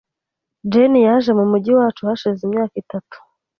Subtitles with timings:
[0.71, 3.17] Jane yaje mumujyi wacu hashize imyaka itatu.